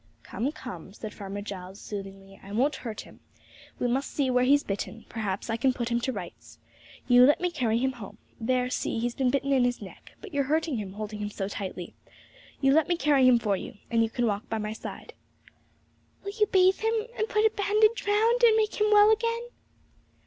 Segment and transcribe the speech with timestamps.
[0.23, 3.19] 'Come, come,' said Farmer Giles soothingly; 'I won't hurt him.
[3.77, 6.57] We must see where he is bitten; perhaps I can put him to rights.
[7.07, 8.17] You let me carry him home.
[8.39, 11.47] There, see, he's been bitten in his neck, but you're hurting him, holding him so
[11.47, 11.93] tightly!
[12.61, 15.13] You let me carry him for you, and you can walk by my side.'
[16.23, 19.49] 'Will you bathe him, and put a bandage round, and make him well again?'